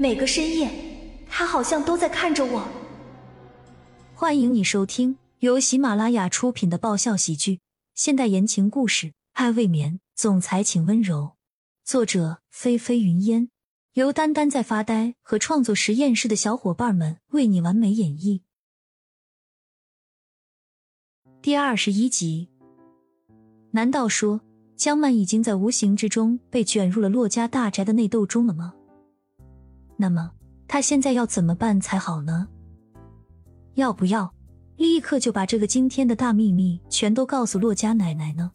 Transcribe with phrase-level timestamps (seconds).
[0.00, 0.70] 每个深夜，
[1.28, 2.66] 他好像都在看着我。
[4.14, 7.60] 欢迎你收听由喜马拉雅出品的爆笑喜剧、
[7.94, 11.32] 现代言情故事《爱未眠》，总裁请温柔。
[11.84, 13.50] 作者：菲菲云烟，
[13.92, 18.40] 由丹丹在发呆和创作实验室的小伙伴们为你完美演绎。
[21.42, 22.48] 第二十一集，
[23.72, 24.40] 难道说
[24.76, 28.76] 江曼已经在无形之中被卷入了骆家大宅的内斗中了吗？
[30.00, 30.30] 那么
[30.66, 32.48] 他现在要怎么办才好呢？
[33.74, 34.32] 要不要
[34.76, 38.50] 立刻就把这个惊天的大秘密全都告诉骆家奶奶呢？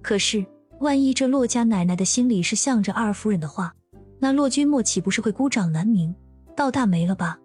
[0.00, 0.46] 可是
[0.78, 3.74] 万一这骆家奶奶的心里是向着二夫人的话，
[4.20, 6.14] 那骆君墨岂不是会孤掌难鸣，
[6.54, 7.36] 倒大霉了吧？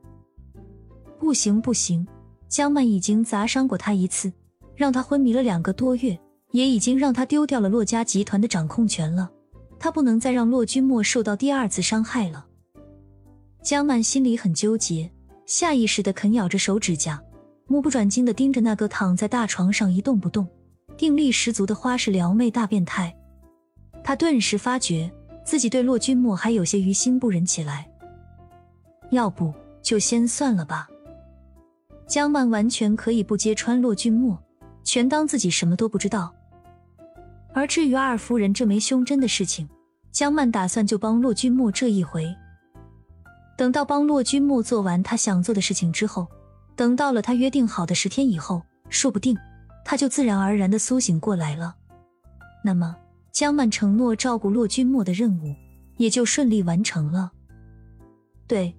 [1.18, 2.08] 不行不行！
[2.48, 4.32] 江曼已经砸伤过他一次，
[4.76, 6.18] 让他昏迷了两个多月，
[6.52, 9.32] 也已经让他丢掉了骆家集团的掌控权了。
[9.80, 12.46] 他不能再让骆君墨受到第二次伤害了。
[13.66, 15.12] 江曼心里很纠结，
[15.48, 17.20] 下意识的啃咬着手指甲，
[17.66, 20.48] 目不转睛的盯着那个躺在大床上一动不动、
[20.96, 23.12] 定力十足的花式撩妹大变态。
[24.04, 25.12] 他顿时发觉
[25.44, 27.90] 自己对骆君墨还有些于心不忍起来。
[29.10, 29.52] 要不
[29.82, 30.88] 就先算了吧。
[32.06, 34.40] 江曼完全可以不揭穿骆君墨，
[34.84, 36.32] 全当自己什么都不知道。
[37.52, 39.68] 而至于二夫人这枚胸针的事情，
[40.12, 42.32] 江曼打算就帮骆君墨这一回。
[43.58, 46.28] 等到帮骆君莫做完他想做的事情之后，
[46.76, 49.38] 等到了他约定好的十天以后，说不定
[49.86, 51.76] 他就自然而然的苏醒过来了。
[52.64, 52.96] 那么，
[53.32, 55.56] 江曼承诺照顾骆君莫的任务
[55.98, 57.32] 也就顺利完成了。
[58.48, 58.76] 对，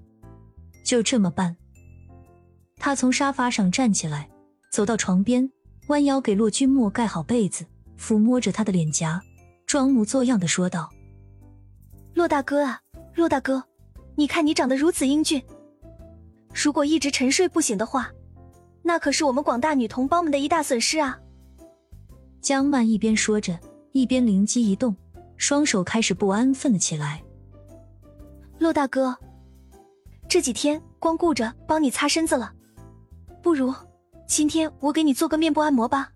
[0.85, 1.57] 就这么办。
[2.77, 4.29] 他从沙发上站起来，
[4.71, 5.51] 走到床边，
[5.89, 7.65] 弯腰给骆君莫盖好被子，
[7.99, 9.23] 抚摸着他的脸颊，
[9.67, 10.91] 装模作样的说道
[12.13, 12.81] ：“骆大哥啊，
[13.15, 13.65] 骆大哥，
[14.17, 15.43] 你看你长得如此英俊，
[16.55, 18.11] 如果一直沉睡不醒的话，
[18.83, 21.19] 那可是我们广大女同胞们的一大损失啊！”
[22.41, 23.59] 江曼一边说着，
[23.93, 24.97] 一边灵机一动，
[25.37, 27.23] 双手开始不安分了起来。
[28.59, 29.15] 骆大哥，
[30.29, 32.53] 这几天光顾着帮你擦身子了。
[33.43, 33.75] 不如
[34.27, 36.11] 今天我给你做个面部按摩吧。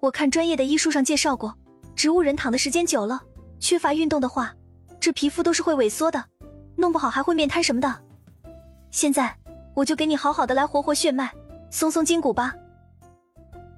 [0.00, 1.54] 我看专业的医书上介绍过，
[1.94, 3.20] 植物人躺的时间久了，
[3.60, 4.56] 缺乏运动的话，
[4.98, 6.24] 这皮肤都是会萎缩的，
[6.82, 8.00] 弄不好还会面瘫什么的。
[8.90, 9.36] 现在
[9.72, 11.30] 我就给你好好的来活活血脉，
[11.70, 12.52] 松松筋骨吧。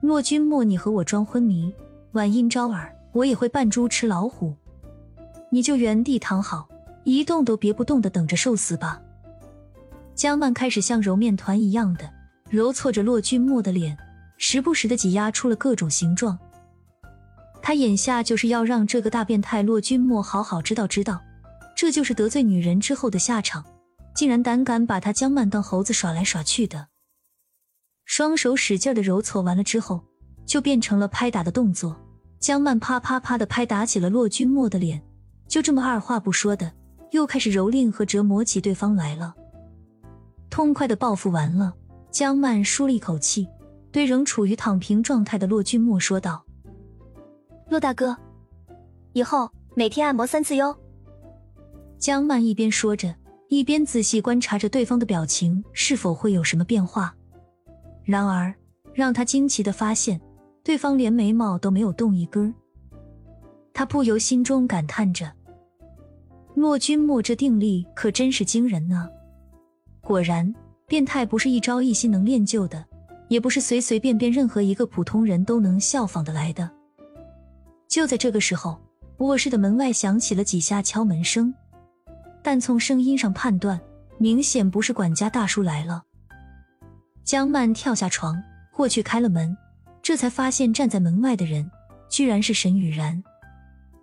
[0.00, 1.70] 骆君莫，你和我装昏迷，
[2.12, 4.54] 晚阴招耳，我也会扮猪吃老虎。
[5.50, 6.66] 你就原地躺好，
[7.04, 8.98] 一动都别不动的等着受死吧。
[10.14, 12.10] 江曼开始像揉面团一样的。
[12.50, 13.96] 揉搓着骆君莫的脸，
[14.38, 16.38] 时不时的挤压出了各种形状。
[17.60, 21.20] 他眼下就是要让这个大变态骆君莫好好知道知道，
[21.74, 23.64] 这就是得罪女人之后的下场。
[24.14, 26.86] 竟然胆敢把他江曼当猴子耍来耍去的。
[28.04, 30.04] 双手使劲的揉搓完了之后，
[30.46, 32.00] 就变成了拍打的动作。
[32.38, 35.02] 江曼啪啪啪的拍打起了骆君墨的脸，
[35.48, 36.72] 就这么二话不说的，
[37.10, 39.34] 又开始蹂躏和折磨起对方来了。
[40.48, 41.74] 痛快的报复完了。
[42.12, 43.48] 江曼舒了一口气，
[43.90, 46.44] 对仍处于躺平状态的骆君墨说道
[47.68, 48.16] ：“骆大哥，
[49.14, 50.78] 以后每天按摩三次哟。”
[52.04, 53.14] 江曼一边说着，
[53.48, 57.16] 一边仔细观察着对方的表情是否会有什么变化。
[58.04, 58.54] 然而，
[58.92, 60.20] 让他惊奇的发现，
[60.62, 62.54] 对方连眉毛都没有动一根。
[63.72, 65.32] 他不由心中感叹着
[66.54, 69.08] ：“莫君莫这定力可真是惊人呢！”
[70.04, 70.54] 果然。
[70.86, 72.84] 变态不是一朝一夕能练就的，
[73.28, 76.70] 也不是随随便便任何一个普通人都能效仿的来的。
[77.88, 78.78] 就在这个时候，
[79.20, 81.54] 卧室的门外响起了几下敲门声，
[82.44, 83.80] 但从声音上判断，
[84.18, 86.04] 明显不是管家大叔来了。
[87.24, 88.40] 江曼跳下床，
[88.70, 89.56] 过去开了门，
[90.02, 91.70] 这才发现站在门外的人
[92.10, 93.24] 居然是沈雨然。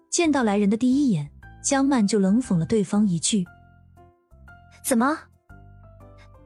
[0.09, 1.29] 见到来人的第一眼，
[1.63, 3.45] 江曼就冷讽了对方一句
[4.83, 5.19] ：“怎么？”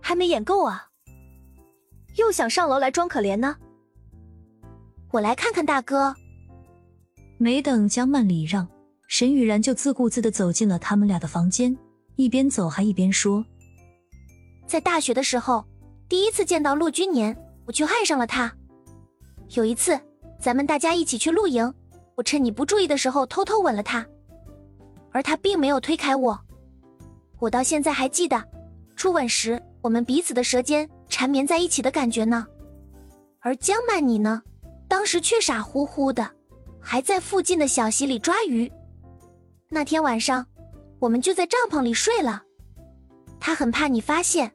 [0.01, 0.89] 还没演够啊！
[2.17, 3.55] 又想上楼来装可怜呢？
[5.11, 6.13] 我来看看大哥。
[7.37, 8.67] 没等江曼礼让，
[9.07, 11.75] 沈雨然就自顾自的走进了他们俩的房间，
[12.15, 13.45] 一边走还一边说
[14.67, 15.65] ：“在大学的时候，
[16.07, 17.35] 第一次见到陆君年，
[17.65, 18.51] 我就爱上了他。
[19.49, 19.99] 有一次，
[20.39, 21.73] 咱们大家一起去露营，
[22.15, 24.05] 我趁你不注意的时候偷偷吻了他，
[25.11, 26.39] 而他并没有推开我。
[27.39, 28.43] 我到现在还记得，
[28.95, 32.47] 初吻时。”我们彼此的舌尖缠绵在一起的感觉呢，
[33.39, 34.41] 而江曼你呢，
[34.87, 36.27] 当时却傻乎乎的，
[36.81, 38.71] 还在附近的小溪里抓鱼。
[39.69, 40.43] 那天晚上，
[41.05, 42.41] 我们就在帐篷里睡了，
[43.39, 44.51] 他很怕你发现，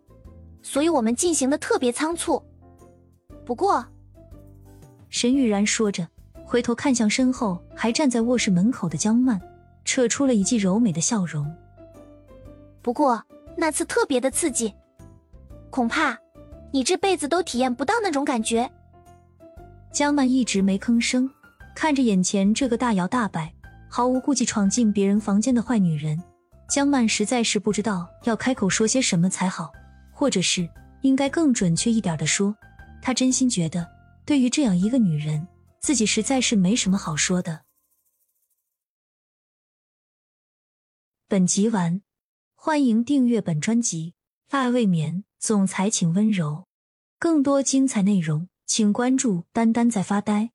[0.62, 2.42] 所以我们进行的特别仓促。
[3.46, 3.86] 不过，
[5.10, 6.08] 沈雨然说着，
[6.44, 9.40] 回头看向身后还站在卧室门口的江曼，
[9.84, 11.46] 扯出了一记柔美的笑容。
[12.82, 13.22] 不过
[13.56, 14.74] 那次特别的刺激，
[15.70, 16.18] 恐怕
[16.72, 18.68] 你这辈子都体验不到那种感觉。
[19.92, 21.30] 江曼一直没吭声，
[21.76, 23.54] 看着眼前这个大摇大摆、
[23.88, 26.20] 毫无顾忌闯进别人房间的坏女人，
[26.70, 29.72] 江曼实在是不知道要开口说些什么才好，
[30.12, 30.70] 或者是
[31.02, 32.56] 应该更准确一点的说，
[33.02, 33.90] 她真心觉得，
[34.24, 35.48] 对于这样一个女人，
[35.80, 37.62] 自己实在是没什么好说的。
[41.26, 42.02] 本集完，
[42.54, 44.14] 欢迎订阅本专辑
[44.56, 46.68] 《爱未眠》，总裁请温柔。
[47.18, 48.48] 更多精彩内容。
[48.66, 50.52] 请关注“丹丹在发呆”。